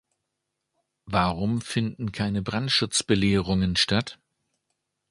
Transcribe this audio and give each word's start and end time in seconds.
Warum 1.05 1.61
finden 1.61 2.11
keine 2.11 2.41
Brandschutzbelehrungen 2.41 3.75
statt? 3.75 4.17